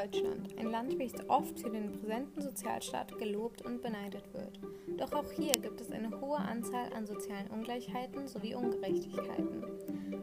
Deutschland, 0.00 0.56
ein 0.58 0.70
Land, 0.70 0.98
welches 0.98 1.28
oft 1.28 1.58
für 1.58 1.68
den 1.68 1.92
präsenten 1.92 2.40
Sozialstaat 2.40 3.18
gelobt 3.18 3.60
und 3.62 3.82
beneidet 3.82 4.32
wird. 4.32 4.58
Doch 4.96 5.12
auch 5.12 5.30
hier 5.32 5.52
gibt 5.52 5.78
es 5.78 5.90
eine 5.90 6.18
hohe 6.22 6.38
Anzahl 6.38 6.90
an 6.94 7.06
sozialen 7.06 7.48
Ungleichheiten 7.48 8.26
sowie 8.26 8.54
Ungerechtigkeiten. 8.54 9.62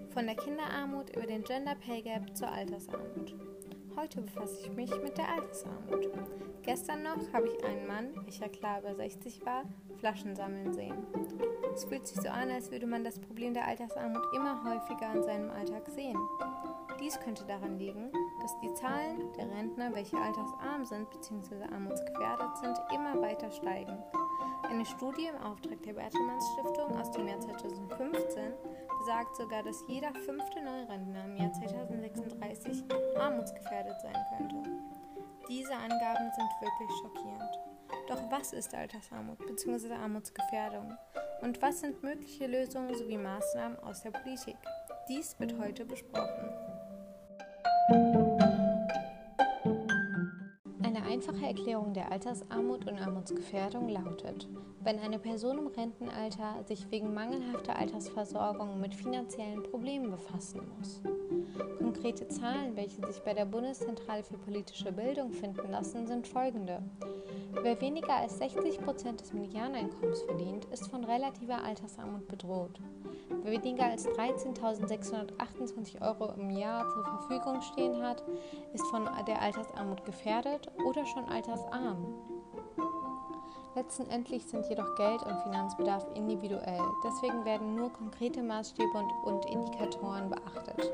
Von 0.09 0.25
der 0.25 0.35
Kinderarmut 0.35 1.15
über 1.15 1.27
den 1.27 1.43
Gender 1.43 1.75
Pay 1.75 2.01
Gap 2.01 2.35
zur 2.35 2.51
Altersarmut. 2.51 3.35
Heute 3.95 4.21
befasse 4.21 4.61
ich 4.61 4.71
mich 4.71 4.89
mit 5.03 5.15
der 5.15 5.29
Altersarmut. 5.29 6.09
Gestern 6.63 7.03
noch 7.03 7.31
habe 7.31 7.47
ich 7.47 7.63
einen 7.63 7.85
Mann, 7.85 8.15
welcher 8.25 8.49
klar 8.49 8.79
über 8.79 8.95
60 8.95 9.45
war, 9.45 9.63
Flaschen 9.97 10.35
sammeln 10.35 10.73
sehen. 10.73 11.05
Es 11.75 11.85
fühlt 11.85 12.07
sich 12.07 12.19
so 12.19 12.29
an, 12.29 12.49
als 12.49 12.71
würde 12.71 12.87
man 12.87 13.03
das 13.03 13.19
Problem 13.19 13.53
der 13.53 13.67
Altersarmut 13.67 14.23
immer 14.35 14.63
häufiger 14.63 15.13
in 15.13 15.23
seinem 15.23 15.51
Alltag 15.51 15.87
sehen. 15.89 16.17
Dies 16.99 17.19
könnte 17.19 17.45
daran 17.45 17.77
liegen, 17.77 18.11
dass 18.47 18.59
die 18.61 18.73
Zahlen 18.75 19.33
der 19.33 19.49
Rentner, 19.49 19.93
welche 19.93 20.15
altersarm 20.15 20.85
sind 20.85 21.09
bzw. 21.09 21.63
armutsgefährdet 21.63 22.57
sind, 22.61 22.79
immer 22.95 23.21
weiter 23.21 23.51
steigen. 23.51 24.01
Eine 24.63 24.85
Studie 24.85 25.27
im 25.27 25.35
Auftrag 25.43 25.83
der 25.83 25.91
Bertelmanns 25.91 26.45
Stiftung 26.53 26.97
aus 26.97 27.11
dem 27.11 27.27
Jahr 27.27 27.41
2015 27.41 28.53
besagt 28.99 29.35
sogar, 29.35 29.63
dass 29.63 29.83
jeder 29.89 30.13
fünfte 30.13 30.63
Neurentner 30.63 31.25
im 31.25 31.35
Jahr 31.35 31.51
2036 31.51 32.85
armutsgefährdet 33.19 33.99
sein 33.99 34.15
könnte. 34.37 34.63
Diese 35.49 35.73
Angaben 35.73 36.31
sind 36.33 36.49
wirklich 36.61 36.91
schockierend. 37.01 37.59
Doch 38.07 38.31
was 38.31 38.53
ist 38.53 38.73
Altersarmut 38.73 39.39
bzw. 39.45 39.91
Armutsgefährdung? 39.91 40.97
Und 41.41 41.61
was 41.61 41.81
sind 41.81 42.01
mögliche 42.01 42.47
Lösungen 42.47 42.95
sowie 42.95 43.17
Maßnahmen 43.17 43.77
aus 43.79 44.03
der 44.03 44.11
Politik? 44.11 44.55
Dies 45.09 45.37
wird 45.37 45.59
heute 45.59 45.83
besprochen. 45.83 46.47
Einfache 51.17 51.47
Erklärung 51.47 51.95
der 51.95 52.11
Altersarmut 52.11 52.87
und 52.87 53.01
Armutsgefährdung 53.01 53.89
lautet, 53.89 54.47
wenn 54.83 54.99
eine 54.99 55.17
Person 55.17 55.57
im 55.57 55.65
Rentenalter 55.65 56.63
sich 56.67 56.91
wegen 56.91 57.11
mangelhafter 57.11 57.75
Altersversorgung 57.75 58.79
mit 58.79 58.93
finanziellen 58.93 59.63
Problemen 59.63 60.11
befassen 60.11 60.61
muss. 60.77 61.01
Konkrete 61.79 62.27
Zahlen, 62.27 62.75
welche 62.75 63.03
sich 63.07 63.19
bei 63.23 63.33
der 63.33 63.45
Bundeszentrale 63.45 64.21
für 64.21 64.37
politische 64.37 64.91
Bildung 64.91 65.31
finden 65.31 65.71
lassen, 65.71 66.05
sind 66.05 66.27
folgende. 66.27 66.83
Wer 67.63 67.81
weniger 67.81 68.13
als 68.13 68.37
60 68.37 68.79
Prozent 68.81 69.19
des 69.19 69.33
Medianeinkommens 69.33 70.21
verdient, 70.21 70.65
ist 70.65 70.87
von 70.87 71.03
relativer 71.03 71.63
Altersarmut 71.63 72.27
bedroht. 72.27 72.79
Wer 73.29 73.63
weniger 73.63 73.85
als 73.85 74.07
13.628 74.07 76.01
Euro 76.01 76.33
im 76.33 76.49
Jahr 76.49 76.87
zur 76.89 77.03
Verfügung 77.03 77.61
stehen 77.61 78.01
hat, 78.01 78.23
ist 78.73 78.85
von 78.87 79.07
der 79.27 79.41
Altersarmut 79.41 80.05
gefährdet 80.05 80.69
oder 80.85 81.05
schon 81.05 81.25
altersarm. 81.25 82.13
Letztendlich 83.75 84.45
sind 84.47 84.67
jedoch 84.69 84.95
Geld- 84.95 85.21
und 85.23 85.39
Finanzbedarf 85.43 86.07
individuell, 86.15 86.81
deswegen 87.03 87.45
werden 87.45 87.75
nur 87.75 87.93
konkrete 87.93 88.41
Maßstäbe 88.41 88.97
und, 88.97 89.11
und 89.23 89.45
Indikatoren 89.45 90.29
beachtet. 90.29 90.91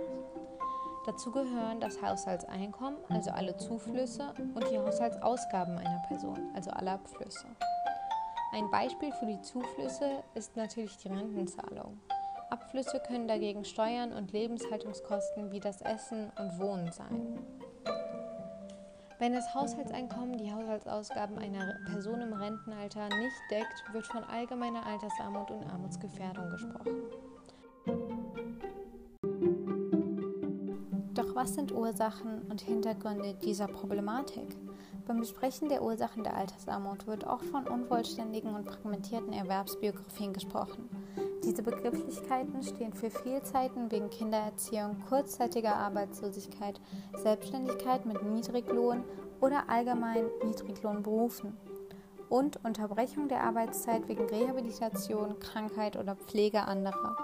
Dazu 1.05 1.31
gehören 1.31 1.79
das 1.79 2.01
Haushaltseinkommen, 2.01 2.97
also 3.09 3.31
alle 3.31 3.55
Zuflüsse, 3.57 4.33
und 4.37 4.69
die 4.69 4.77
Haushaltsausgaben 4.77 5.77
einer 5.77 6.01
Person, 6.07 6.51
also 6.53 6.71
alle 6.71 6.91
Abflüsse. 6.91 7.47
Ein 8.53 8.69
Beispiel 8.69 9.11
für 9.13 9.25
die 9.25 9.41
Zuflüsse 9.41 10.23
ist 10.35 10.55
natürlich 10.55 10.95
die 10.97 11.07
Rentenzahlung. 11.07 11.99
Abflüsse 12.53 12.99
können 12.99 13.27
dagegen 13.27 13.65
Steuern 13.65 14.13
und 14.13 14.31
Lebenshaltungskosten 14.31 15.51
wie 15.51 15.59
das 15.59 15.81
Essen 15.81 16.31
und 16.37 16.59
Wohnen 16.59 16.91
sein. 16.91 17.39
Wenn 19.17 19.33
das 19.33 19.55
Haushaltseinkommen 19.55 20.37
die 20.37 20.53
Haushaltsausgaben 20.53 21.39
einer 21.39 21.79
Person 21.89 22.21
im 22.21 22.31
Rentenalter 22.31 23.09
nicht 23.09 23.41
deckt, 23.49 23.83
wird 23.91 24.05
von 24.05 24.23
allgemeiner 24.25 24.85
Altersarmut 24.85 25.49
und 25.49 25.65
Armutsgefährdung 25.65 26.51
gesprochen. 26.51 27.01
Doch 31.15 31.35
was 31.35 31.55
sind 31.55 31.71
Ursachen 31.71 32.43
und 32.51 32.61
Hintergründe 32.61 33.33
dieser 33.33 33.67
Problematik? 33.67 34.55
Beim 35.07 35.21
Besprechen 35.21 35.69
der 35.69 35.81
Ursachen 35.81 36.23
der 36.23 36.37
Altersarmut 36.37 37.07
wird 37.07 37.23
oft 37.23 37.45
von 37.45 37.67
unvollständigen 37.67 38.53
und 38.53 38.69
fragmentierten 38.69 39.33
Erwerbsbiografien 39.33 40.33
gesprochen. 40.33 40.87
Diese 41.43 41.61
Begrifflichkeiten 41.61 42.63
stehen 42.63 42.93
für 42.93 43.09
Fehlzeiten 43.09 43.91
wegen 43.91 44.09
Kindererziehung, 44.09 44.97
kurzzeitiger 45.09 45.75
Arbeitslosigkeit, 45.75 46.79
Selbstständigkeit 47.21 48.05
mit 48.05 48.23
Niedriglohn 48.23 49.03
oder 49.41 49.69
allgemein 49.69 50.25
Niedriglohnberufen 50.45 51.57
und 52.29 52.63
Unterbrechung 52.63 53.27
der 53.27 53.43
Arbeitszeit 53.43 54.07
wegen 54.07 54.25
Rehabilitation, 54.25 55.37
Krankheit 55.39 55.97
oder 55.97 56.15
Pflege 56.15 56.61
anderer. 56.61 57.17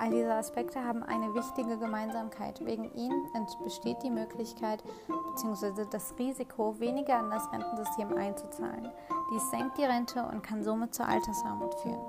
All 0.00 0.10
diese 0.10 0.34
Aspekte 0.34 0.84
haben 0.84 1.04
eine 1.04 1.32
wichtige 1.32 1.78
Gemeinsamkeit. 1.78 2.64
Wegen 2.66 2.92
ihnen 2.96 3.28
besteht 3.62 4.02
die 4.02 4.10
Möglichkeit 4.10 4.82
bzw. 5.06 5.86
das 5.88 6.12
Risiko, 6.18 6.80
weniger 6.80 7.20
an 7.20 7.30
das 7.30 7.50
Rentensystem 7.52 8.12
einzuzahlen. 8.16 8.90
Dies 9.32 9.48
senkt 9.52 9.78
die 9.78 9.84
Rente 9.84 10.24
und 10.24 10.42
kann 10.42 10.64
somit 10.64 10.92
zur 10.92 11.06
Altersarmut 11.06 11.74
führen. 11.76 12.00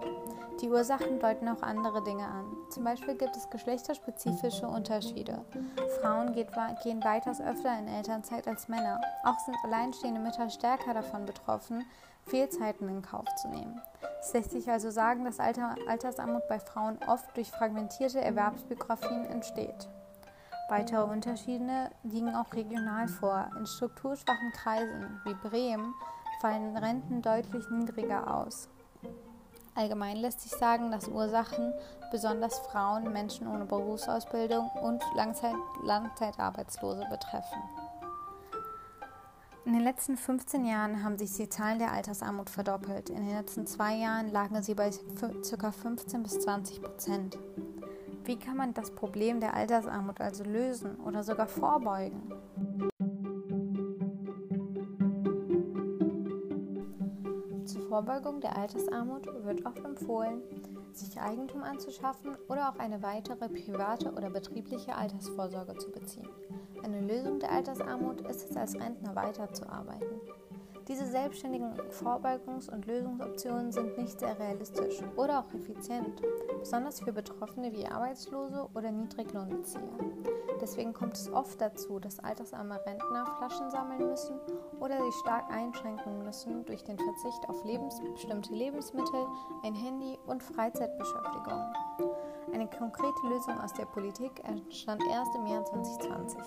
Die 0.63 0.69
Ursachen 0.69 1.19
deuten 1.19 1.50
auch 1.50 1.62
andere 1.62 2.01
Dinge 2.06 2.25
an. 2.25 2.46
Zum 2.69 2.85
Beispiel 2.85 3.16
gibt 3.16 3.35
es 3.35 3.50
geschlechterspezifische 3.50 4.66
Unterschiede. 4.66 5.44
Frauen 6.00 6.34
gehen 6.34 7.03
weitaus 7.03 7.41
öfter 7.41 7.78
in 7.78 7.90
Elternzeit 7.90 8.47
als 8.47 8.69
Männer. 8.69 9.02
Auch 9.25 9.38
sind 9.40 9.57
alleinstehende 9.66 10.22
Mütter 10.22 10.50
stärker 10.50 10.94
davon 10.94 11.25
betroffen, 11.25 11.84
Fehlzeiten 12.28 12.88
in 12.88 13.02
Kauf 13.02 13.25
zu 13.41 13.50
nehmen. 13.50 13.81
Es 14.22 14.31
lässt 14.31 14.52
sich 14.52 14.72
also 14.72 14.90
sagen, 14.90 15.25
dass 15.25 15.41
Alter 15.41 15.75
Altersarmut 15.85 16.47
bei 16.47 16.59
Frauen 16.59 16.97
oft 17.09 17.35
durch 17.35 17.52
fragmentierte 17.52 18.22
Erwerbsbiografien 18.22 19.25
entsteht. 19.25 19.90
Weitere 20.69 21.03
Unterschiede 21.03 21.90
liegen 22.03 22.34
auch 22.34 22.53
regional 22.53 23.09
vor. 23.09 23.50
In 23.59 23.66
strukturschwachen 23.66 24.53
Kreisen 24.53 25.19
wie 25.25 25.34
Bremen 25.34 25.94
fallen 26.40 26.78
Renten 26.78 27.22
deutlich 27.22 27.69
niedriger 27.69 28.34
aus. 28.34 28.69
Allgemein 29.75 30.17
lässt 30.17 30.41
sich 30.41 30.51
sagen, 30.51 30.91
dass 30.91 31.07
Ursachen 31.07 31.73
besonders 32.11 32.59
Frauen, 32.59 33.11
Menschen 33.11 33.47
ohne 33.47 33.66
Berufsausbildung 33.66 34.69
und 34.84 35.01
Langzeit 35.16 35.56
Langzeitarbeitslose 35.84 37.06
betreffen. 37.09 37.61
In 39.66 39.73
den 39.73 39.81
letzten 39.81 40.17
15 40.17 40.66
Jahren 40.66 41.03
haben 41.03 41.17
sich 41.17 41.34
die 41.34 41.50
Zahlen 41.50 41.79
der 41.79 41.94
Altersarmut 41.94 42.50
verdoppelt. 42.50 43.09
In 43.09 43.25
den 43.25 43.35
letzten 43.35 43.66
zwei 43.66 43.95
Jahren 43.95 44.29
lagen 44.31 44.61
sie 44.61 44.75
bei 44.75 44.91
ca. 44.91 45.72
15 45.72 46.22
bis 46.22 46.40
20 46.41 46.81
Prozent. 46.81 47.40
Wie 48.25 48.38
kann 48.38 48.57
man 48.57 48.73
das 48.73 48.91
Problem 48.91 49.40
der 49.40 49.53
Altersarmut 49.53 50.22
also 50.22 50.44
lösen 50.44 50.97
oder 50.97 51.23
sogar 51.23 51.47
vorbeugen? 51.47 52.34
Vorbeugung 57.93 58.41
der 58.41 58.57
Altersarmut 58.57 59.27
wird 59.45 59.67
oft 59.67 59.85
empfohlen, 59.85 60.41
sich 60.93 61.21
Eigentum 61.21 61.61
anzuschaffen 61.61 62.35
oder 62.49 62.69
auch 62.69 62.79
eine 62.79 63.03
weitere 63.03 63.47
private 63.47 64.13
oder 64.13 64.31
betriebliche 64.31 64.95
Altersvorsorge 64.95 65.77
zu 65.77 65.91
beziehen. 65.91 66.27
Eine 66.81 67.01
Lösung 67.01 67.39
der 67.39 67.51
Altersarmut 67.51 68.21
ist 68.21 68.49
es, 68.49 68.57
als 68.57 68.73
Rentner 68.73 69.15
weiterzuarbeiten. 69.15 70.19
Diese 70.88 71.05
selbstständigen 71.05 71.79
Vorbeugungs- 71.91 72.69
und 72.69 72.85
Lösungsoptionen 72.85 73.71
sind 73.71 73.97
nicht 73.97 74.19
sehr 74.19 74.38
realistisch 74.38 75.01
oder 75.16 75.39
auch 75.39 75.53
effizient, 75.53 76.21
besonders 76.59 76.99
für 76.99 77.13
Betroffene 77.13 77.71
wie 77.71 77.88
Arbeitslose 77.88 78.67
oder 78.73 78.91
Niedriglohnbezieher. 78.91 79.81
Deswegen 80.59 80.93
kommt 80.93 81.16
es 81.16 81.31
oft 81.31 81.59
dazu, 81.61 81.99
dass 81.99 82.19
altersarme 82.19 82.79
Rentner 82.85 83.25
Flaschen 83.37 83.72
sammeln 83.72 84.09
müssen 84.09 84.35
oder 84.79 85.03
sich 85.03 85.16
stark 85.16 85.49
einschränken 85.49 86.23
müssen 86.23 86.66
durch 86.66 86.84
den 86.84 86.97
Verzicht 86.97 87.49
auf 87.49 87.63
lebens 87.63 88.02
bestimmte 88.13 88.53
Lebensmittel, 88.53 89.25
ein 89.63 89.75
Handy 89.75 90.17
und 90.25 90.43
Freizeitbeschäftigung. 90.43 91.73
Eine 92.51 92.67
konkrete 92.67 93.28
Lösung 93.28 93.59
aus 93.59 93.73
der 93.73 93.85
Politik 93.85 94.43
entstand 94.43 95.01
erst 95.09 95.35
im 95.35 95.45
Jahr 95.45 95.63
2020. 95.63 96.40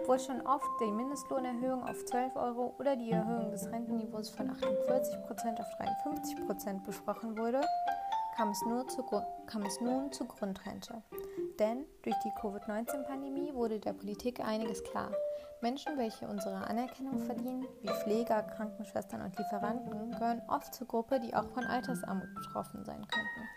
Obwohl 0.00 0.18
schon 0.18 0.40
oft 0.46 0.68
die 0.80 0.90
Mindestlohnerhöhung 0.90 1.84
auf 1.84 2.04
12 2.06 2.36
Euro 2.36 2.74
oder 2.78 2.96
die 2.96 3.10
Erhöhung 3.10 3.50
des 3.50 3.70
Rentenniveaus 3.70 4.30
von 4.30 4.50
48% 4.50 5.60
auf 5.60 5.66
53% 5.78 6.84
besprochen 6.84 7.38
wurde, 7.38 7.60
kam 8.36 8.50
es, 8.50 8.60
zu, 8.60 9.04
kam 9.46 9.62
es 9.62 9.80
nun 9.80 10.10
zur 10.12 10.26
Grundrente. 10.26 11.02
Denn 11.58 11.84
durch 12.02 12.16
die 12.24 12.32
Covid-19-Pandemie 12.40 13.54
wurde 13.54 13.78
der 13.78 13.92
Politik 13.92 14.40
einiges 14.40 14.82
klar. 14.82 15.10
Menschen, 15.60 15.98
welche 15.98 16.26
unsere 16.26 16.66
Anerkennung 16.66 17.18
verdienen, 17.18 17.66
wie 17.82 17.88
Pfleger, 17.88 18.42
Krankenschwestern 18.42 19.20
und 19.20 19.36
Lieferanten, 19.36 20.10
gehören 20.10 20.40
oft 20.48 20.74
zur 20.74 20.86
Gruppe, 20.86 21.20
die 21.20 21.34
auch 21.34 21.48
von 21.50 21.64
Altersarmut 21.64 22.34
betroffen 22.34 22.82
sein 22.84 23.06
könnten. 23.06 23.48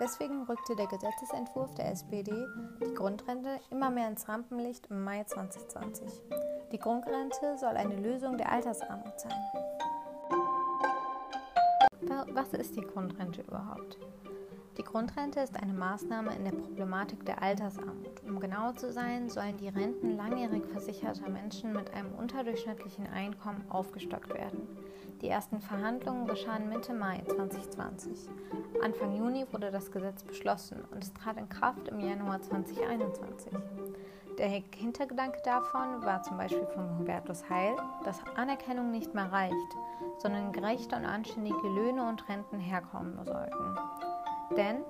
Deswegen 0.00 0.42
rückte 0.44 0.74
der 0.74 0.88
Gesetzesentwurf 0.88 1.74
der 1.74 1.92
SPD 1.92 2.32
die 2.84 2.94
Grundrente 2.94 3.60
immer 3.70 3.90
mehr 3.90 4.08
ins 4.08 4.28
Rampenlicht 4.28 4.88
im 4.88 5.04
Mai 5.04 5.22
2020. 5.22 6.08
Die 6.72 6.78
Grundrente 6.78 7.56
soll 7.58 7.76
eine 7.76 7.96
Lösung 7.96 8.36
der 8.36 8.50
Altersarmut 8.50 9.20
sein. 9.20 9.32
Was 12.32 12.52
ist 12.54 12.74
die 12.76 12.80
Grundrente 12.80 13.42
überhaupt? 13.42 13.98
Grundrente 14.94 15.40
ist 15.40 15.60
eine 15.60 15.72
Maßnahme 15.72 16.32
in 16.36 16.44
der 16.44 16.52
Problematik 16.52 17.26
der 17.26 17.42
Altersarmut. 17.42 18.22
Um 18.28 18.38
genauer 18.38 18.76
zu 18.76 18.92
sein, 18.92 19.28
sollen 19.28 19.56
die 19.56 19.66
Renten 19.66 20.16
langjährig 20.16 20.64
versicherter 20.66 21.28
Menschen 21.28 21.72
mit 21.72 21.92
einem 21.92 22.12
unterdurchschnittlichen 22.12 23.08
Einkommen 23.08 23.64
aufgestockt 23.70 24.32
werden. 24.32 24.68
Die 25.20 25.28
ersten 25.28 25.60
Verhandlungen 25.60 26.28
geschahen 26.28 26.68
Mitte 26.68 26.94
Mai 26.94 27.24
2020. 27.26 28.28
Anfang 28.84 29.16
Juni 29.16 29.44
wurde 29.50 29.72
das 29.72 29.90
Gesetz 29.90 30.22
beschlossen 30.22 30.84
und 30.92 31.02
es 31.02 31.12
trat 31.12 31.38
in 31.38 31.48
Kraft 31.48 31.88
im 31.88 31.98
Januar 31.98 32.40
2021. 32.40 33.52
Der 34.38 34.62
Hintergedanke 34.76 35.40
davon 35.42 36.04
war 36.04 36.22
zum 36.22 36.36
Beispiel 36.36 36.66
von 36.66 37.00
Hubertus 37.00 37.50
Heil, 37.50 37.74
dass 38.04 38.22
Anerkennung 38.36 38.92
nicht 38.92 39.12
mehr 39.12 39.32
reicht, 39.32 39.76
sondern 40.18 40.52
gerechte 40.52 40.94
und 40.94 41.04
anständige 41.04 41.66
Löhne 41.66 42.08
und 42.08 42.28
Renten 42.28 42.60
herkommen 42.60 43.18
sollten. 43.24 43.76
Denn 44.56 44.84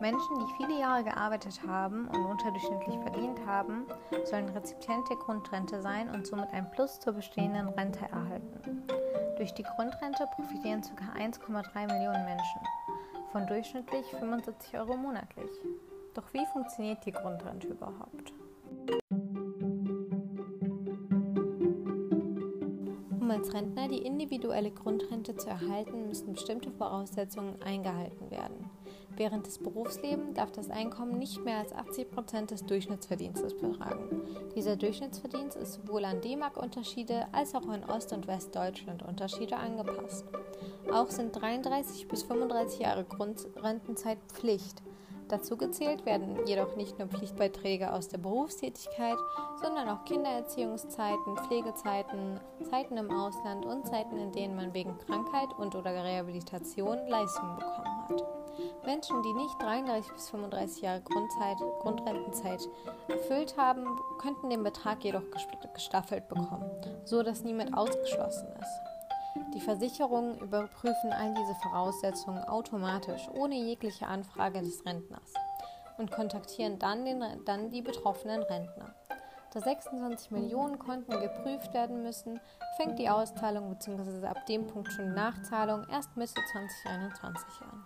Menschen, 0.00 0.38
die 0.38 0.52
viele 0.56 0.78
Jahre 0.80 1.04
gearbeitet 1.04 1.60
haben 1.66 2.06
und 2.08 2.26
unterdurchschnittlich 2.26 2.98
verdient 2.98 3.46
haben, 3.46 3.86
sollen 4.24 4.48
Rezipient 4.50 5.08
der 5.08 5.16
Grundrente 5.16 5.80
sein 5.80 6.10
und 6.10 6.26
somit 6.26 6.52
ein 6.52 6.70
Plus 6.70 7.00
zur 7.00 7.14
bestehenden 7.14 7.68
Rente 7.70 8.04
erhalten. 8.04 8.82
Durch 9.38 9.54
die 9.54 9.62
Grundrente 9.62 10.26
profitieren 10.34 10.82
ca. 10.82 11.18
1,3 11.18 11.86
Millionen 11.86 12.24
Menschen 12.24 12.60
von 13.32 13.46
durchschnittlich 13.46 14.06
75 14.18 14.78
Euro 14.78 14.96
monatlich. 14.96 15.50
Doch 16.14 16.32
wie 16.32 16.44
funktioniert 16.52 17.04
die 17.04 17.12
Grundrente 17.12 17.68
überhaupt? 17.68 18.32
Als 23.46 23.54
Rentner 23.54 23.86
die 23.86 24.02
individuelle 24.02 24.72
Grundrente 24.72 25.36
zu 25.36 25.48
erhalten, 25.48 26.08
müssen 26.08 26.32
bestimmte 26.32 26.72
Voraussetzungen 26.72 27.62
eingehalten 27.62 28.30
werden. 28.30 28.68
Während 29.16 29.46
des 29.46 29.58
Berufslebens 29.58 30.34
darf 30.34 30.50
das 30.50 30.68
Einkommen 30.68 31.18
nicht 31.18 31.44
mehr 31.44 31.58
als 31.58 31.72
80 31.72 32.10
Prozent 32.10 32.50
des 32.50 32.66
Durchschnittsverdienstes 32.66 33.56
betragen. 33.56 34.22
Dieser 34.56 34.74
Durchschnittsverdienst 34.76 35.56
ist 35.56 35.74
sowohl 35.74 36.04
an 36.04 36.20
D-Mark-Unterschiede 36.20 37.26
als 37.32 37.54
auch 37.54 37.68
an 37.68 37.84
Ost- 37.84 38.12
und 38.12 38.26
Westdeutschland-Unterschiede 38.26 39.56
angepasst. 39.56 40.24
Auch 40.92 41.10
sind 41.10 41.40
33 41.40 42.08
bis 42.08 42.24
35 42.24 42.80
Jahre 42.80 43.04
Grundrentenzeit 43.04 44.18
Pflicht. 44.28 44.82
Dazu 45.28 45.56
gezählt 45.56 46.06
werden 46.06 46.46
jedoch 46.46 46.76
nicht 46.76 46.98
nur 46.98 47.08
Pflichtbeiträge 47.08 47.92
aus 47.92 48.08
der 48.08 48.18
Berufstätigkeit, 48.18 49.16
sondern 49.60 49.88
auch 49.88 50.04
Kindererziehungszeiten, 50.04 51.36
Pflegezeiten, 51.46 52.38
Zeiten 52.70 52.96
im 52.96 53.10
Ausland 53.10 53.66
und 53.66 53.86
Zeiten, 53.86 54.18
in 54.18 54.30
denen 54.30 54.54
man 54.54 54.72
wegen 54.72 54.96
Krankheit 54.98 55.48
und/oder 55.58 56.04
Rehabilitation 56.04 57.08
Leistungen 57.08 57.56
bekommen 57.56 58.08
hat. 58.08 58.24
Menschen, 58.84 59.22
die 59.22 59.32
nicht 59.32 59.60
33 59.60 60.12
bis 60.12 60.30
35 60.30 60.82
Jahre 60.82 61.00
Grundzeit, 61.02 61.58
Grundrentenzeit 61.80 62.60
erfüllt 63.08 63.56
haben, 63.56 63.84
könnten 64.18 64.48
den 64.48 64.62
Betrag 64.62 65.04
jedoch 65.04 65.24
gestaffelt 65.74 66.28
bekommen, 66.28 66.70
so 67.04 67.22
dass 67.22 67.42
niemand 67.42 67.76
ausgeschlossen 67.76 68.48
ist. 68.60 68.95
Die 69.54 69.60
Versicherungen 69.60 70.38
überprüfen 70.38 71.12
all 71.12 71.34
diese 71.34 71.54
Voraussetzungen 71.56 72.44
automatisch, 72.44 73.28
ohne 73.34 73.56
jegliche 73.56 74.06
Anfrage 74.06 74.60
des 74.60 74.84
Rentners 74.84 75.32
und 75.98 76.10
kontaktieren 76.10 76.78
dann, 76.78 77.04
den, 77.04 77.22
dann 77.44 77.70
die 77.70 77.82
betroffenen 77.82 78.42
Rentner. 78.42 78.94
Da 79.52 79.60
26 79.60 80.30
Millionen 80.32 80.78
Konten 80.78 81.12
geprüft 81.12 81.72
werden 81.72 82.02
müssen, 82.02 82.38
fängt 82.76 82.98
die 82.98 83.08
Auszahlung 83.08 83.70
bzw. 83.70 84.26
ab 84.26 84.44
dem 84.46 84.66
Punkt 84.66 84.92
schon 84.92 85.14
Nachzahlung 85.14 85.86
erst 85.90 86.14
Mitte 86.16 86.34
2021 86.52 87.44
an. 87.62 87.84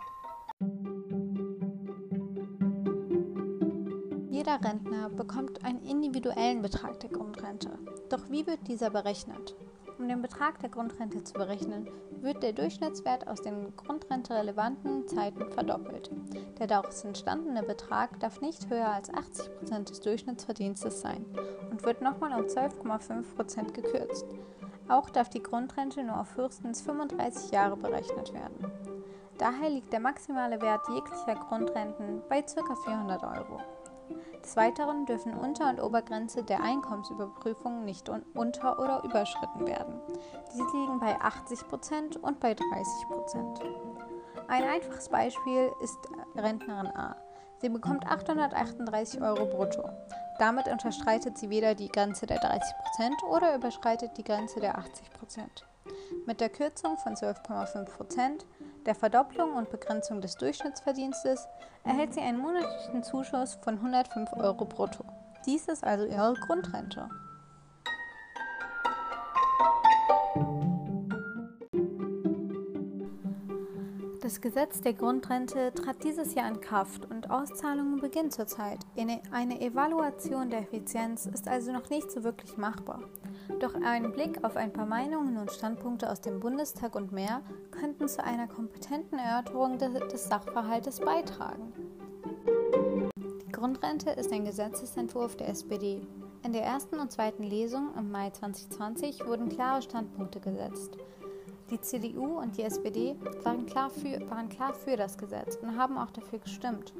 Jeder 4.30 4.58
Rentner 4.64 5.10
bekommt 5.10 5.64
einen 5.64 5.84
individuellen 5.84 6.62
Betrag 6.62 6.98
der 7.00 7.10
Grundrente. 7.10 7.78
Doch 8.08 8.30
wie 8.30 8.46
wird 8.46 8.66
dieser 8.66 8.90
berechnet? 8.90 9.54
Um 10.00 10.08
den 10.08 10.22
Betrag 10.22 10.58
der 10.60 10.70
Grundrente 10.70 11.22
zu 11.24 11.34
berechnen, 11.34 11.86
wird 12.22 12.42
der 12.42 12.54
Durchschnittswert 12.54 13.28
aus 13.28 13.42
den 13.42 13.76
grundrenterelevanten 13.76 15.06
Zeiten 15.06 15.52
verdoppelt. 15.52 16.10
Der 16.58 16.66
daraus 16.66 17.04
entstandene 17.04 17.62
Betrag 17.62 18.18
darf 18.18 18.40
nicht 18.40 18.70
höher 18.70 18.88
als 18.88 19.12
80% 19.12 19.90
des 19.90 20.00
Durchschnittsverdienstes 20.00 21.02
sein 21.02 21.26
und 21.70 21.84
wird 21.84 22.00
nochmal 22.00 22.32
um 22.32 22.46
12,5% 22.46 23.72
gekürzt. 23.72 24.24
Auch 24.88 25.10
darf 25.10 25.28
die 25.28 25.42
Grundrente 25.42 26.02
nur 26.02 26.18
auf 26.18 26.34
höchstens 26.34 26.80
35 26.80 27.50
Jahre 27.50 27.76
berechnet 27.76 28.32
werden. 28.32 28.72
Daher 29.36 29.68
liegt 29.68 29.92
der 29.92 30.00
maximale 30.00 30.62
Wert 30.62 30.88
jeglicher 30.88 31.34
Grundrenten 31.34 32.22
bei 32.30 32.40
ca. 32.40 32.74
400 32.86 33.22
Euro. 33.22 33.60
Des 34.42 34.56
Weiteren 34.56 35.06
dürfen 35.06 35.34
Unter- 35.34 35.68
und 35.68 35.80
Obergrenze 35.80 36.42
der 36.42 36.62
Einkommensüberprüfung 36.62 37.84
nicht 37.84 38.08
unter- 38.08 38.78
oder 38.78 39.02
überschritten 39.04 39.66
werden. 39.66 40.00
Diese 40.52 40.64
liegen 40.76 40.98
bei 40.98 41.20
80% 41.20 42.16
und 42.16 42.40
bei 42.40 42.54
30%. 42.54 43.60
Ein 44.48 44.64
einfaches 44.64 45.08
Beispiel 45.08 45.70
ist 45.82 45.98
Rentnerin 46.34 46.88
A. 46.88 47.16
Sie 47.60 47.68
bekommt 47.68 48.06
838 48.06 49.20
Euro 49.20 49.44
brutto. 49.46 49.88
Damit 50.38 50.68
unterstreitet 50.68 51.36
sie 51.36 51.50
weder 51.50 51.74
die 51.74 51.88
Grenze 51.88 52.26
der 52.26 52.40
30% 52.40 52.60
oder 53.28 53.54
überschreitet 53.54 54.16
die 54.16 54.24
Grenze 54.24 54.58
der 54.58 54.78
80%. 54.78 55.66
Mit 56.26 56.40
der 56.40 56.48
Kürzung 56.48 56.96
von 56.96 57.14
12,5%, 57.14 58.44
der 58.90 58.96
Verdopplung 58.96 59.52
und 59.52 59.70
Begrenzung 59.70 60.20
des 60.20 60.34
Durchschnittsverdienstes 60.34 61.46
erhält 61.84 62.12
sie 62.12 62.18
einen 62.22 62.40
monatlichen 62.40 63.04
Zuschuss 63.04 63.56
von 63.62 63.76
105 63.76 64.32
Euro 64.32 64.64
brutto. 64.64 65.04
Dies 65.46 65.68
ist 65.68 65.84
also 65.84 66.06
ihre 66.06 66.34
Grundrente. 66.34 67.08
Das 74.30 74.40
Gesetz 74.40 74.80
der 74.80 74.92
Grundrente 74.92 75.72
trat 75.74 76.04
dieses 76.04 76.36
Jahr 76.36 76.46
in 76.46 76.60
Kraft 76.60 77.10
und 77.10 77.32
Auszahlungen 77.32 78.00
beginnen 78.00 78.30
zurzeit. 78.30 78.78
Eine 79.32 79.60
Evaluation 79.60 80.50
der 80.50 80.60
Effizienz 80.60 81.26
ist 81.26 81.48
also 81.48 81.72
noch 81.72 81.90
nicht 81.90 82.12
so 82.12 82.22
wirklich 82.22 82.56
machbar. 82.56 83.00
Doch 83.58 83.74
ein 83.74 84.12
Blick 84.12 84.44
auf 84.44 84.54
ein 84.54 84.72
paar 84.72 84.86
Meinungen 84.86 85.36
und 85.36 85.50
Standpunkte 85.50 86.08
aus 86.08 86.20
dem 86.20 86.38
Bundestag 86.38 86.94
und 86.94 87.10
mehr 87.10 87.42
könnten 87.72 88.06
zu 88.06 88.22
einer 88.22 88.46
kompetenten 88.46 89.18
Erörterung 89.18 89.78
des 89.78 90.28
Sachverhaltes 90.28 91.00
beitragen. 91.00 91.72
Die 93.16 93.50
Grundrente 93.50 94.10
ist 94.10 94.32
ein 94.32 94.44
Gesetzesentwurf 94.44 95.34
der 95.34 95.48
SPD. 95.48 96.06
In 96.44 96.52
der 96.52 96.62
ersten 96.62 97.00
und 97.00 97.10
zweiten 97.10 97.42
Lesung 97.42 97.90
im 97.98 98.12
Mai 98.12 98.30
2020 98.30 99.26
wurden 99.26 99.48
klare 99.48 99.82
Standpunkte 99.82 100.38
gesetzt. 100.38 100.98
Die 101.70 101.80
CDU 101.80 102.40
und 102.40 102.56
die 102.56 102.64
SPD 102.64 103.16
waren 103.44 103.64
klar, 103.64 103.90
für, 103.90 104.28
waren 104.28 104.48
klar 104.48 104.74
für 104.74 104.96
das 104.96 105.16
Gesetz 105.16 105.56
und 105.62 105.78
haben 105.78 105.98
auch 105.98 106.10
dafür 106.10 106.40
gestimmt, 106.40 106.92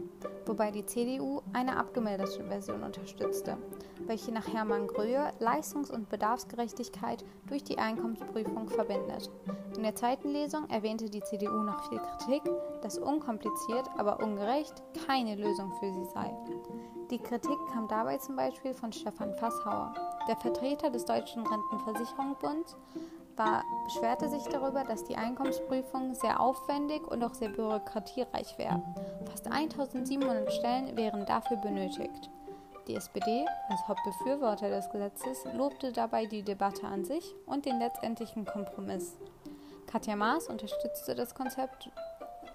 wobei 0.46 0.70
die 0.70 0.86
CDU 0.86 1.42
eine 1.52 1.76
abgemilderte 1.76 2.44
Version 2.44 2.84
unterstützte, 2.84 3.58
welche 4.06 4.30
nach 4.30 4.46
Hermann 4.46 4.86
Gröhe 4.86 5.32
Leistungs- 5.40 5.90
und 5.90 6.08
Bedarfsgerechtigkeit 6.08 7.24
durch 7.48 7.64
die 7.64 7.78
Einkommensprüfung 7.78 8.68
verbindet. 8.68 9.28
In 9.76 9.82
der 9.82 9.96
zweiten 9.96 10.28
Lesung 10.28 10.70
erwähnte 10.70 11.10
die 11.10 11.22
CDU 11.22 11.62
nach 11.62 11.88
viel 11.88 11.98
Kritik, 11.98 12.42
dass 12.82 12.98
unkompliziert, 12.98 13.88
aber 13.98 14.22
ungerecht 14.22 14.84
keine 15.06 15.34
Lösung 15.34 15.72
für 15.80 15.92
sie 15.92 16.04
sei. 16.14 16.32
Die 17.10 17.18
Kritik 17.18 17.58
kam 17.72 17.88
dabei 17.88 18.18
zum 18.18 18.36
Beispiel 18.36 18.72
von 18.72 18.92
Stefan 18.92 19.34
Fasshauer, 19.34 19.94
der 20.28 20.36
Vertreter 20.36 20.90
des 20.90 21.04
Deutschen 21.06 21.44
Rentenversicherungsbunds, 21.44 22.76
war, 23.40 23.64
beschwerte 23.84 24.28
sich 24.28 24.44
darüber, 24.44 24.84
dass 24.84 25.04
die 25.04 25.16
Einkommensprüfung 25.16 26.14
sehr 26.14 26.40
aufwendig 26.40 27.06
und 27.08 27.24
auch 27.24 27.32
sehr 27.32 27.48
bürokratiereich 27.48 28.58
wäre. 28.58 28.82
Fast 29.30 29.50
1700 29.50 30.52
Stellen 30.52 30.96
wären 30.96 31.24
dafür 31.24 31.56
benötigt. 31.56 32.30
Die 32.86 32.96
SPD 32.96 33.46
als 33.68 33.88
Hauptbefürworter 33.88 34.68
des 34.68 34.90
Gesetzes 34.90 35.44
lobte 35.54 35.92
dabei 35.92 36.26
die 36.26 36.42
Debatte 36.42 36.86
an 36.86 37.04
sich 37.04 37.34
und 37.46 37.64
den 37.64 37.78
letztendlichen 37.78 38.44
Kompromiss. 38.44 39.16
Katja 39.86 40.16
Maas 40.16 40.48
unterstützte 40.48 41.14
das 41.14 41.34
Konzept 41.34 41.90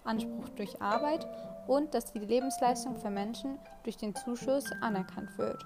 Anspruch 0.04 0.50
durch 0.50 0.82
Arbeit 0.82 1.27
und 1.68 1.96
dass 1.96 2.13
die 2.13 2.20
Lebensleistung 2.20 2.96
für 2.96 3.10
Menschen 3.10 3.58
durch 3.84 3.98
den 3.98 4.13
Zuschuss 4.13 4.65
anerkannt 4.82 5.36
wird. 5.39 5.65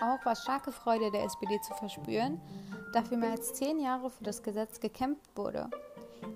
Auch 0.00 0.24
war 0.26 0.36
starke 0.36 0.72
Freude 0.72 1.10
der 1.10 1.24
SPD 1.24 1.58
zu 1.62 1.74
verspüren, 1.74 2.40
da 2.96 3.02
für 3.02 3.18
mehr 3.18 3.32
als 3.32 3.52
zehn 3.52 3.78
Jahre 3.78 4.08
für 4.08 4.24
das 4.24 4.42
Gesetz 4.42 4.80
gekämpft 4.80 5.36
wurde. 5.36 5.68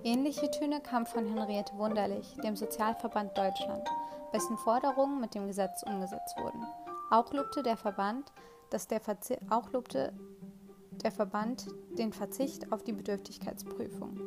Ähnliche 0.03 0.51
Töne 0.51 0.79
kamen 0.79 1.07
von 1.07 1.25
Henriette 1.25 1.75
Wunderlich, 1.75 2.37
dem 2.43 2.55
Sozialverband 2.55 3.35
Deutschland, 3.35 3.89
wessen 4.31 4.59
Forderungen 4.59 5.19
mit 5.19 5.33
dem 5.33 5.47
Gesetz 5.47 5.81
umgesetzt 5.81 6.37
wurden. 6.37 6.63
Auch 7.09 7.33
lobte 7.33 7.63
der 7.63 7.77
Verband, 7.77 8.31
dass 8.69 8.87
der 8.87 9.01
auch 9.49 9.71
lobte 9.71 10.13
der 11.03 11.11
Verband 11.11 11.65
den 11.97 12.13
Verzicht 12.13 12.71
auf 12.71 12.83
die 12.83 12.93
Bedürftigkeitsprüfung. 12.93 14.19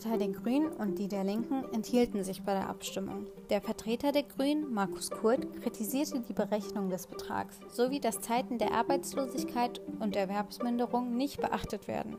Partei 0.00 0.16
der 0.16 0.28
Grünen 0.28 0.72
und 0.72 0.98
die 0.98 1.08
der 1.08 1.24
Linken 1.24 1.62
enthielten 1.74 2.24
sich 2.24 2.42
bei 2.42 2.54
der 2.54 2.70
Abstimmung. 2.70 3.26
Der 3.50 3.60
Vertreter 3.60 4.12
der 4.12 4.22
Grünen, 4.22 4.72
Markus 4.72 5.10
Kurt, 5.10 5.60
kritisierte 5.60 6.20
die 6.20 6.32
Berechnung 6.32 6.88
des 6.88 7.06
Betrags 7.06 7.60
sowie 7.68 8.00
dass 8.00 8.22
Zeiten 8.22 8.56
der 8.56 8.72
Arbeitslosigkeit 8.72 9.82
und 9.98 10.16
Erwerbsminderung 10.16 11.18
nicht 11.18 11.38
beachtet 11.42 11.86
werden. 11.86 12.16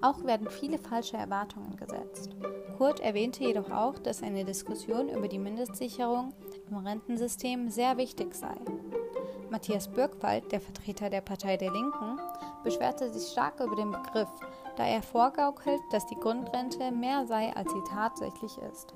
Auch 0.00 0.24
werden 0.24 0.50
viele 0.50 0.78
falsche 0.78 1.18
Erwartungen 1.18 1.76
gesetzt. 1.76 2.34
Kurt 2.76 2.98
erwähnte 2.98 3.44
jedoch 3.44 3.70
auch, 3.70 4.00
dass 4.00 4.24
eine 4.24 4.44
Diskussion 4.44 5.08
über 5.08 5.28
die 5.28 5.38
Mindestsicherung 5.38 6.32
im 6.68 6.78
Rentensystem 6.78 7.70
sehr 7.70 7.96
wichtig 7.96 8.34
sei. 8.34 8.56
Matthias 9.50 9.86
Birkwald, 9.86 10.50
der 10.50 10.60
Vertreter 10.60 11.10
der 11.10 11.20
Partei 11.20 11.56
der 11.56 11.70
Linken, 11.70 12.18
beschwerte 12.64 13.08
sich 13.12 13.30
stark 13.30 13.60
über 13.60 13.76
den 13.76 13.92
Begriff, 13.92 14.28
da 14.76 14.86
er 14.86 15.02
vorgaukelt, 15.02 15.80
dass 15.90 16.06
die 16.06 16.18
Grundrente 16.18 16.90
mehr 16.90 17.26
sei, 17.26 17.54
als 17.54 17.70
sie 17.72 17.82
tatsächlich 17.88 18.56
ist. 18.58 18.94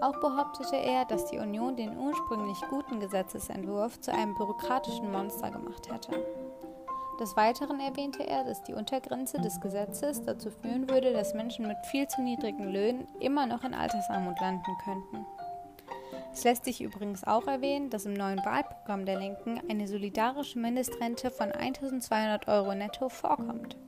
Auch 0.00 0.20
behauptete 0.20 0.76
er, 0.76 1.04
dass 1.04 1.26
die 1.26 1.38
Union 1.38 1.76
den 1.76 1.96
ursprünglich 1.96 2.58
guten 2.68 3.00
Gesetzesentwurf 3.00 4.00
zu 4.00 4.12
einem 4.12 4.34
bürokratischen 4.34 5.10
Monster 5.10 5.50
gemacht 5.50 5.90
hätte. 5.90 6.24
Des 7.20 7.34
Weiteren 7.34 7.80
erwähnte 7.80 8.26
er, 8.26 8.44
dass 8.44 8.62
die 8.64 8.74
Untergrenze 8.74 9.40
des 9.40 9.58
Gesetzes 9.60 10.22
dazu 10.22 10.50
führen 10.50 10.90
würde, 10.90 11.14
dass 11.14 11.32
Menschen 11.32 11.66
mit 11.66 11.78
viel 11.86 12.06
zu 12.08 12.20
niedrigen 12.20 12.70
Löhnen 12.70 13.08
immer 13.20 13.46
noch 13.46 13.64
in 13.64 13.72
Altersarmut 13.72 14.38
landen 14.40 14.76
könnten. 14.84 15.24
Es 16.32 16.44
lässt 16.44 16.66
sich 16.66 16.82
übrigens 16.82 17.24
auch 17.24 17.46
erwähnen, 17.46 17.88
dass 17.88 18.04
im 18.04 18.12
neuen 18.12 18.44
Wahlprogramm 18.44 19.06
der 19.06 19.18
Linken 19.18 19.58
eine 19.70 19.88
solidarische 19.88 20.58
Mindestrente 20.58 21.30
von 21.30 21.50
1200 21.50 22.46
Euro 22.48 22.74
netto 22.74 23.08
vorkommt. 23.08 23.78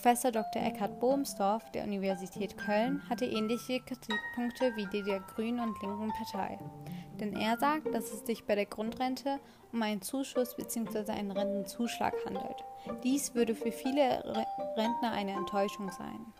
Professor 0.00 0.30
Dr. 0.30 0.62
Eckhard 0.62 1.00
Bohmsdorf 1.00 1.72
der 1.72 1.82
Universität 1.82 2.56
Köln 2.56 3.02
hatte 3.10 3.24
ähnliche 3.24 3.80
Kritikpunkte 3.80 4.76
wie 4.76 4.86
die 4.86 5.02
der 5.02 5.18
Grünen 5.18 5.58
und 5.58 5.82
Linken 5.82 6.12
Partei. 6.12 6.56
Denn 7.18 7.34
er 7.34 7.58
sagt, 7.58 7.92
dass 7.92 8.12
es 8.12 8.24
sich 8.24 8.44
bei 8.44 8.54
der 8.54 8.66
Grundrente 8.66 9.40
um 9.72 9.82
einen 9.82 10.00
Zuschuss 10.00 10.54
bzw. 10.54 11.10
einen 11.10 11.32
Rentenzuschlag 11.32 12.14
handelt. 12.24 12.62
Dies 13.02 13.34
würde 13.34 13.56
für 13.56 13.72
viele 13.72 14.22
Rentner 14.76 15.10
eine 15.10 15.32
Enttäuschung 15.32 15.90
sein. 15.90 16.32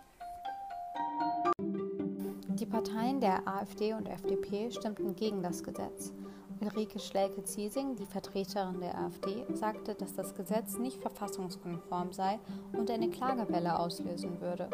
Die 2.50 2.66
Parteien 2.66 3.20
der 3.20 3.48
AfD 3.48 3.92
und 3.92 4.08
FDP 4.08 4.70
stimmten 4.70 5.16
gegen 5.16 5.42
das 5.42 5.64
Gesetz. 5.64 6.12
Ulrike 6.60 6.98
Schlelke-Ziesing, 6.98 7.96
die 7.96 8.06
Vertreterin 8.06 8.80
der 8.80 8.98
AfD, 8.98 9.44
sagte, 9.54 9.94
dass 9.94 10.14
das 10.14 10.34
Gesetz 10.34 10.78
nicht 10.78 11.00
verfassungskonform 11.00 12.12
sei 12.12 12.38
und 12.72 12.90
eine 12.90 13.10
Klagewelle 13.10 13.78
auslösen 13.78 14.40
würde. 14.40 14.68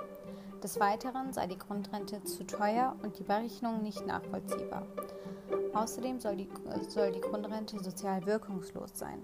Des 0.62 0.80
Weiteren 0.80 1.32
sei 1.32 1.46
die 1.46 1.58
Grundrente 1.58 2.22
zu 2.24 2.46
teuer 2.46 2.96
und 3.02 3.18
die 3.18 3.22
Berechnung 3.22 3.82
nicht 3.82 4.06
nachvollziehbar. 4.06 4.86
Außerdem 5.74 6.20
soll 6.20 6.36
die, 6.36 6.48
soll 6.88 7.12
die 7.12 7.20
Grundrente 7.20 7.82
sozial 7.82 8.24
wirkungslos 8.24 8.90
sein. 8.94 9.20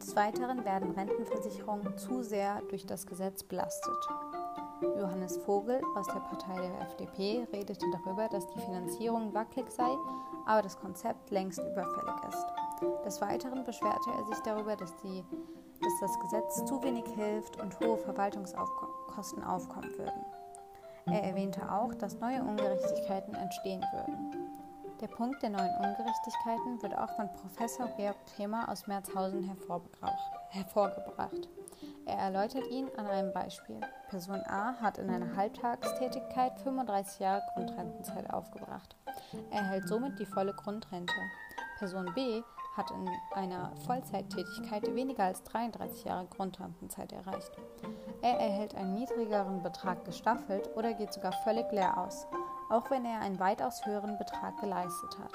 Des 0.00 0.16
Weiteren 0.16 0.64
werden 0.64 0.92
Rentenversicherungen 0.92 1.96
zu 1.98 2.22
sehr 2.22 2.62
durch 2.70 2.86
das 2.86 3.06
Gesetz 3.06 3.42
belastet. 3.42 4.08
Johannes 4.80 5.36
Vogel 5.36 5.80
aus 5.94 6.06
der 6.06 6.20
Partei 6.20 6.56
der 6.56 6.80
FDP 6.80 7.46
redete 7.52 7.86
darüber, 7.92 8.28
dass 8.28 8.46
die 8.48 8.60
Finanzierung 8.60 9.32
wackelig 9.32 9.70
sei, 9.70 9.94
aber 10.46 10.62
das 10.62 10.78
Konzept 10.78 11.30
längst 11.30 11.58
überfällig 11.58 12.14
ist. 12.28 12.46
Des 13.04 13.20
Weiteren 13.20 13.64
beschwerte 13.64 14.10
er 14.10 14.24
sich 14.24 14.38
darüber, 14.44 14.76
dass, 14.76 14.96
die, 14.98 15.24
dass 15.80 15.92
das 16.00 16.18
Gesetz 16.20 16.64
zu 16.64 16.82
wenig 16.82 17.04
hilft 17.14 17.60
und 17.60 17.78
hohe 17.80 17.98
Verwaltungskosten 17.98 19.44
aufkommen 19.44 19.90
würden. 19.96 20.24
Er 21.06 21.24
erwähnte 21.24 21.70
auch, 21.70 21.94
dass 21.94 22.20
neue 22.20 22.42
Ungerechtigkeiten 22.42 23.34
entstehen 23.34 23.84
würden. 23.92 24.36
Der 25.00 25.08
Punkt 25.08 25.42
der 25.42 25.50
neuen 25.50 25.74
Ungerechtigkeiten 25.78 26.80
wird 26.80 26.96
auch 26.96 27.10
von 27.16 27.28
Professor 27.32 27.88
Georg 27.96 28.16
Kremer 28.36 28.68
aus 28.68 28.86
Merzhausen 28.86 29.42
hervorgebracht. 29.42 31.48
Er 32.06 32.18
erläutert 32.18 32.66
ihn 32.70 32.88
an 32.96 33.06
einem 33.06 33.32
Beispiel. 33.32 33.80
Person 34.08 34.42
A 34.46 34.74
hat 34.80 34.98
in 34.98 35.08
einer 35.08 35.36
Halbtagstätigkeit 35.36 36.58
35 36.60 37.20
Jahre 37.20 37.42
Grundrentenzeit 37.54 38.28
aufgebracht. 38.30 38.96
Er 39.50 39.60
erhält 39.60 39.88
somit 39.88 40.18
die 40.18 40.26
volle 40.26 40.52
Grundrente. 40.52 41.14
Person 41.78 42.12
B 42.14 42.42
hat 42.76 42.90
in 42.90 43.08
einer 43.34 43.72
Vollzeittätigkeit 43.86 44.94
weniger 44.94 45.24
als 45.24 45.42
33 45.44 46.04
Jahre 46.04 46.26
Grundrentenzeit 46.26 47.12
erreicht. 47.12 47.52
Er 48.22 48.38
erhält 48.38 48.74
einen 48.74 48.94
niedrigeren 48.94 49.62
Betrag 49.62 50.04
gestaffelt 50.04 50.70
oder 50.76 50.94
geht 50.94 51.12
sogar 51.12 51.32
völlig 51.44 51.70
leer 51.70 51.98
aus, 51.98 52.26
auch 52.70 52.90
wenn 52.90 53.04
er 53.04 53.20
einen 53.20 53.38
weitaus 53.38 53.84
höheren 53.84 54.16
Betrag 54.18 54.58
geleistet 54.60 55.18
hat. 55.18 55.32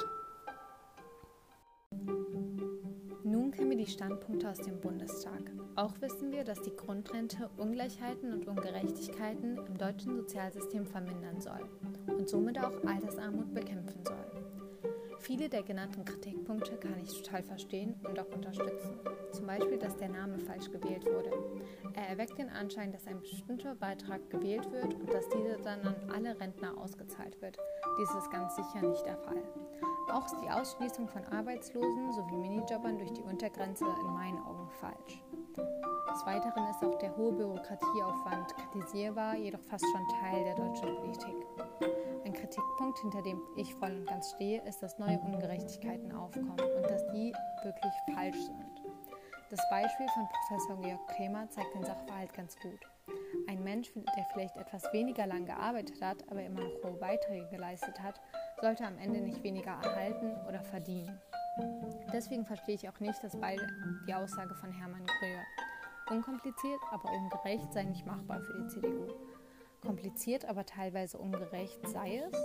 Nun 3.24 3.52
kennen 3.52 3.70
wir 3.70 3.78
die 3.78 3.88
Standpunkte 3.88 4.50
aus 4.50 4.60
dem 4.60 4.80
Bundestag. 4.80 5.57
Auch 5.78 5.94
wissen 6.02 6.32
wir, 6.32 6.44
dass 6.44 6.60
die 6.64 6.76
Grundrente 6.76 7.52
Ungleichheiten 7.56 8.34
und 8.34 8.48
Ungerechtigkeiten 8.48 9.60
im 9.68 9.78
deutschen 9.78 10.16
Sozialsystem 10.16 10.88
vermindern 10.88 11.40
soll 11.40 11.70
und 12.08 12.28
somit 12.28 12.58
auch 12.58 12.84
Altersarmut 12.84 13.54
bekämpfen 13.54 14.04
soll. 14.04 14.37
Viele 15.28 15.50
der 15.50 15.62
genannten 15.62 16.06
Kritikpunkte 16.06 16.78
kann 16.78 16.98
ich 17.04 17.22
total 17.22 17.44
verstehen 17.44 18.00
und 18.08 18.18
auch 18.18 18.34
unterstützen. 18.34 18.98
Zum 19.34 19.46
Beispiel, 19.46 19.78
dass 19.78 19.98
der 19.98 20.08
Name 20.08 20.40
falsch 20.40 20.72
gewählt 20.72 21.06
wurde. 21.06 21.32
Er 21.96 22.08
erweckt 22.08 22.38
den 22.38 22.50
Anschein, 22.50 22.94
dass 22.94 23.06
ein 23.08 23.20
bestimmter 23.20 23.76
Beitrag 23.76 24.30
gewählt 24.30 24.72
wird 24.72 24.94
und 24.94 25.14
dass 25.14 25.28
dieser 25.28 25.58
dann 25.58 25.82
an 25.82 25.96
alle 26.16 26.40
Rentner 26.40 26.78
ausgezahlt 26.78 27.42
wird. 27.42 27.58
Dies 28.00 28.10
ist 28.18 28.32
ganz 28.32 28.56
sicher 28.56 28.88
nicht 28.88 29.06
der 29.06 29.18
Fall. 29.18 29.44
Auch 30.14 30.28
ist 30.28 30.38
die 30.42 30.50
Ausschließung 30.50 31.10
von 31.10 31.26
Arbeitslosen 31.26 32.14
sowie 32.14 32.38
Minijobbern 32.38 32.98
durch 32.98 33.12
die 33.12 33.24
Untergrenze 33.24 33.84
in 33.84 34.14
meinen 34.14 34.40
Augen 34.40 34.70
falsch. 34.80 35.22
Des 35.58 36.26
Weiteren 36.26 36.70
ist 36.70 36.82
auch 36.86 36.98
der 37.00 37.18
hohe 37.18 37.34
Bürokratieaufwand 37.34 38.56
kritisierbar, 38.56 39.36
jedoch 39.36 39.62
fast 39.64 39.84
schon 39.92 40.08
Teil 40.22 40.46
der 40.46 40.56
deutschen 40.56 40.96
Politik. 40.96 41.67
Kritikpunkt, 42.48 43.00
hinter 43.00 43.22
dem 43.24 43.42
ich 43.58 43.76
voll 43.76 43.92
und 43.92 44.06
ganz 44.08 44.32
stehe, 44.32 44.62
ist, 44.64 44.82
dass 44.82 44.98
neue 44.98 45.20
Ungerechtigkeiten 45.20 46.14
aufkommen 46.14 46.52
und 46.52 46.90
dass 46.90 47.06
die 47.08 47.34
wirklich 47.64 47.94
falsch 48.14 48.38
sind. 48.38 48.82
Das 49.50 49.60
Beispiel 49.70 50.08
von 50.14 50.28
Professor 50.30 50.82
Georg 50.82 51.08
Kremer 51.10 51.50
zeigt 51.50 51.74
den 51.76 51.84
Sachverhalt 51.84 52.34
ganz 52.34 52.58
gut. 52.60 52.80
Ein 53.50 53.64
Mensch, 53.64 53.92
der 53.94 54.26
vielleicht 54.32 54.56
etwas 54.56 54.84
weniger 54.94 55.28
lang 55.28 55.46
gearbeitet 55.46 56.02
hat, 56.02 56.24
aber 56.30 56.42
immer 56.42 56.62
noch 56.62 56.84
hohe 56.84 56.98
Beiträge 56.98 57.48
geleistet 57.50 58.02
hat, 58.02 58.22
sollte 58.62 58.86
am 58.86 58.98
Ende 58.98 59.20
nicht 59.20 59.44
weniger 59.44 59.72
erhalten 59.84 60.34
oder 60.48 60.62
verdienen. 60.62 61.20
Deswegen 62.14 62.46
verstehe 62.46 62.76
ich 62.76 62.88
auch 62.88 63.00
nicht, 63.02 63.22
dass 63.24 63.38
beide 63.38 63.68
die 64.08 64.14
Aussage 64.14 64.56
von 64.56 64.72
Hermann 64.72 65.06
Gröhe. 65.06 65.44
Unkompliziert, 66.10 66.80
aber 66.92 67.12
ungerecht 67.12 67.74
sei 67.74 67.84
nicht 67.84 68.06
machbar 68.06 68.40
für 68.40 68.62
die 68.62 68.68
CDU. 68.68 69.08
Kompliziert, 69.82 70.46
aber 70.46 70.66
teilweise 70.66 71.18
ungerecht 71.18 71.88
sei 71.88 72.18
es? 72.18 72.38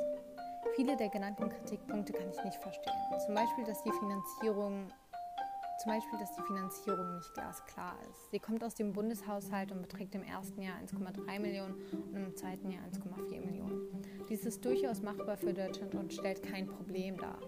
Viele 0.77 0.97
der 0.97 1.09
genannten 1.09 1.49
Kritikpunkte 1.49 2.13
kann 2.13 2.31
ich 2.31 2.45
nicht 2.45 2.57
verstehen. 2.57 2.95
Zum 3.27 3.35
Beispiel, 3.35 3.65
dass 3.65 3.83
die 3.83 3.93
Finanzierung 3.93 4.89
zum 5.83 5.91
Beispiel, 5.91 6.19
dass 6.21 6.33
die 6.37 6.43
Finanzierung 6.43 7.17
nicht 7.17 7.35
glasklar 7.35 7.97
ist. 8.09 8.31
Sie 8.31 8.39
kommt 8.39 8.63
aus 8.63 8.77
dem 8.77 8.93
Bundeshaushalt 8.93 9.73
und 9.73 9.83
beträgt 9.83 10.15
im 10.15 10.23
ersten 10.23 10.63
Jahr 10.63 10.77
1,3 10.79 11.41
Millionen 11.41 11.75
und 12.13 12.17
im 12.17 12.37
zweiten 12.37 12.71
Jahr 12.71 12.85
1,4 12.85 13.45
Millionen. 13.45 13.89
Dies 14.29 14.45
ist 14.45 14.65
durchaus 14.65 15.03
machbar 15.03 15.37
für 15.37 15.53
Deutschland 15.53 15.97
und 15.97 16.13
stellt 16.13 16.41
kein 16.41 16.69
Problem 16.69 17.17
dar. 17.17 17.41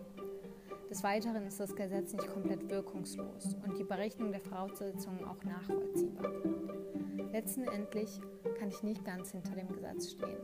Des 0.90 1.04
Weiteren 1.04 1.46
ist 1.46 1.60
das 1.60 1.76
Gesetz 1.76 2.12
nicht 2.12 2.28
komplett 2.28 2.68
wirkungslos 2.68 3.54
und 3.64 3.78
die 3.78 3.84
Berechnung 3.84 4.32
der 4.32 4.40
Voraussetzungen 4.40 5.24
auch 5.24 5.42
nachvollziehbar. 5.44 6.32
Letztendlich 7.34 8.20
kann 8.60 8.68
ich 8.68 8.84
nicht 8.84 9.04
ganz 9.04 9.32
hinter 9.32 9.56
dem 9.56 9.66
Gesetz 9.72 10.12
stehen. 10.12 10.38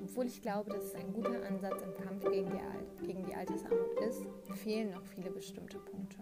Obwohl 0.00 0.26
ich 0.26 0.40
glaube, 0.40 0.70
dass 0.70 0.84
es 0.84 0.94
ein 0.94 1.12
guter 1.12 1.44
Ansatz 1.44 1.82
im 1.82 1.92
Kampf 1.94 2.30
gegen 2.30 2.48
die, 2.48 3.06
gegen 3.06 3.24
die 3.24 3.34
Altersarmut 3.34 3.98
ist, 4.08 4.24
fehlen 4.54 4.92
noch 4.92 5.04
viele 5.04 5.32
bestimmte 5.32 5.80
Punkte. 5.80 6.18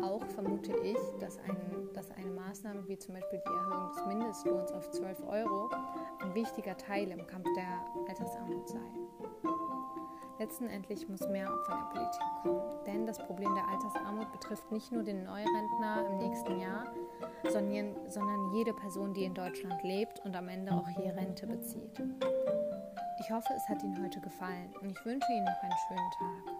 Auch 0.00 0.24
vermute 0.28 0.74
ich, 0.82 0.96
dass, 1.20 1.36
ein, 1.40 1.54
dass 1.92 2.10
eine 2.12 2.30
Maßnahme 2.30 2.88
wie 2.88 2.96
zum 2.96 3.16
Beispiel 3.16 3.42
die 3.46 3.52
Erhöhung 3.52 3.90
des 3.94 4.06
Mindestlohns 4.06 4.72
auf 4.72 4.90
12 4.90 5.22
Euro 5.28 5.68
ein 6.22 6.34
wichtiger 6.34 6.74
Teil 6.78 7.10
im 7.10 7.26
Kampf 7.26 7.48
der 7.54 7.84
Altersarmut 8.08 8.66
sei. 8.70 8.80
Letztendlich 10.38 11.06
muss 11.10 11.28
mehr 11.28 11.48
von 11.66 11.78
der 11.78 11.88
Politik 11.92 12.22
kommen, 12.42 12.62
denn 12.86 13.06
das 13.06 13.18
Problem 13.18 13.54
der 13.54 13.68
Altersarmut 13.68 14.32
betrifft 14.32 14.72
nicht 14.72 14.92
nur 14.92 15.02
den 15.02 15.24
Neurentner 15.24 16.06
im 16.10 16.16
nächsten 16.18 16.58
Jahr, 16.58 16.84
sondern, 17.48 17.94
sondern 18.08 18.52
jede 18.54 18.72
Person, 18.74 19.14
die 19.14 19.24
in 19.24 19.34
Deutschland 19.34 19.82
lebt 19.82 20.20
und 20.24 20.36
am 20.36 20.48
Ende 20.48 20.72
auch 20.72 20.88
hier 20.88 21.14
Rente 21.14 21.46
bezieht. 21.46 22.02
Ich 23.20 23.30
hoffe, 23.30 23.52
es 23.56 23.68
hat 23.68 23.82
Ihnen 23.82 24.02
heute 24.02 24.20
gefallen 24.20 24.72
und 24.80 24.90
ich 24.90 25.04
wünsche 25.04 25.32
Ihnen 25.32 25.44
noch 25.44 25.62
einen 25.62 25.72
schönen 25.88 26.10
Tag. 26.18 26.55